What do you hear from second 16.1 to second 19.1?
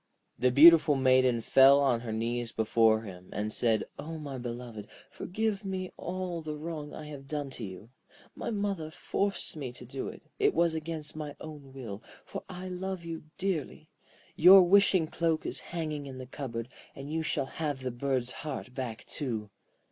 the cupboard, and you shall have the bird's heart back